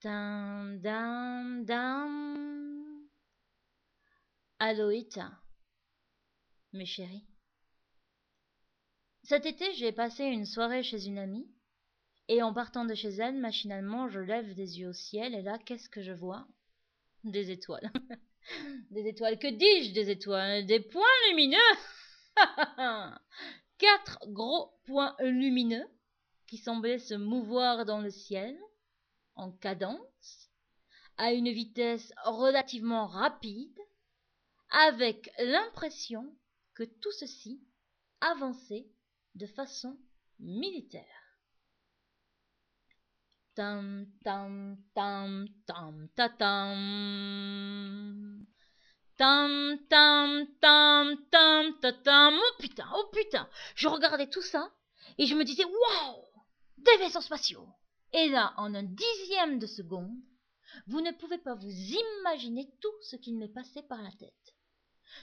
[0.00, 3.08] Dam, dam, dam.
[4.60, 5.32] Aloïta,
[6.72, 7.26] mes chéris.
[9.24, 11.50] Cet été, j'ai passé une soirée chez une amie,
[12.28, 15.58] et en partant de chez elle, machinalement, je lève des yeux au ciel, et là,
[15.58, 16.46] qu'est-ce que je vois?
[17.24, 17.90] Des étoiles.
[18.92, 20.64] des étoiles, que dis-je des étoiles?
[20.66, 21.58] Des points lumineux
[23.78, 25.88] Quatre gros points lumineux
[26.46, 28.56] qui semblaient se mouvoir dans le ciel,
[29.38, 30.50] en cadence,
[31.16, 33.78] à une vitesse relativement rapide,
[34.70, 36.36] avec l'impression
[36.74, 37.62] que tout ceci
[38.20, 38.86] avançait
[39.34, 39.96] de façon
[40.38, 41.04] militaire.
[43.54, 46.78] Tam tam tam tam ta tam.
[49.16, 52.34] Tam tam tam tam ta tam.
[52.34, 53.48] Oh putain, oh putain.
[53.74, 54.72] Je regardais tout ça
[55.16, 56.24] et je me disais waouh,
[56.76, 57.68] des vaisseaux spatiaux.
[58.12, 60.16] Et là, en un dixième de seconde,
[60.86, 64.32] vous ne pouvez pas vous imaginer tout ce qui m'est passé par la tête.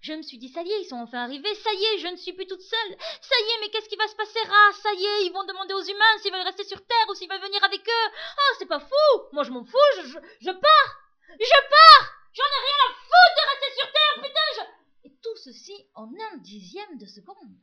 [0.00, 2.06] Je me suis dit, ça y est, ils sont enfin arrivés, ça y est, je
[2.08, 4.70] ne suis plus toute seule, ça y est, mais qu'est-ce qui va se passer, Ah,
[4.80, 7.28] ça y est, ils vont demander aux humains s'ils veulent rester sur Terre ou s'ils
[7.28, 8.10] veulent venir avec eux.
[8.36, 10.90] Ah, c'est pas fou, moi je m'en fous, je, je, je pars,
[11.28, 15.08] je pars, j'en ai rien à foutre de rester sur Terre, putain, je...
[15.08, 17.60] Et tout ceci en un dixième de seconde.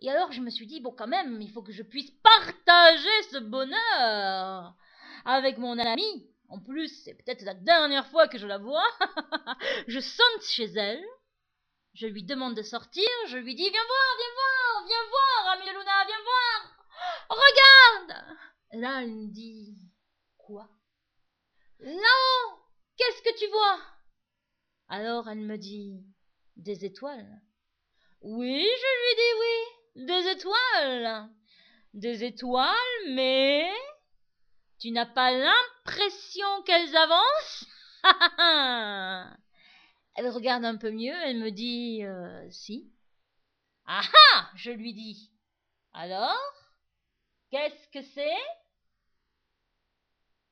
[0.00, 2.10] Et alors je me suis dit, bon quand même, il faut que je puisse
[2.68, 4.74] partager ce bonheur
[5.24, 6.26] avec mon ami.
[6.50, 8.86] En plus, c'est peut-être la dernière fois que je la vois.
[9.88, 11.04] je sonne chez elle.
[11.94, 13.08] Je lui demande de sortir.
[13.28, 16.76] Je lui dis, viens voir, viens voir, viens voir, ami de Luna, viens voir.
[17.30, 18.38] Regarde.
[18.72, 19.78] Là, elle me dit,
[20.36, 20.68] quoi?
[21.80, 22.58] Non
[22.96, 23.78] Qu'est-ce que tu vois?
[24.88, 26.02] Alors elle me dit,
[26.56, 27.40] des étoiles.
[28.20, 31.28] Oui, je lui dis oui des étoiles.
[31.94, 32.74] Des étoiles,
[33.10, 33.70] mais
[34.78, 37.66] tu n'as pas l'impression qu'elles avancent?
[40.14, 42.92] Elle regarde un peu mieux, elle me dit euh, si.
[43.86, 44.02] Ah
[44.34, 45.32] ah Je lui dis.
[45.92, 46.36] Alors
[47.50, 48.36] Qu'est-ce que c'est?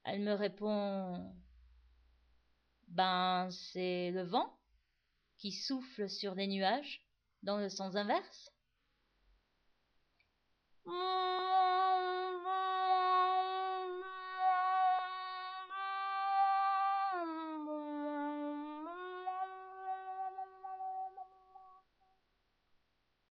[0.04, 1.34] Elle me répond
[2.88, 4.56] Ben, c'est le vent
[5.36, 7.04] qui souffle sur des nuages
[7.42, 8.50] dans le sens inverse.
[8.50, 8.55] 嗯。